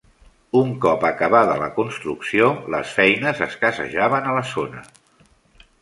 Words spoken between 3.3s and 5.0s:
escassejaven a la zona.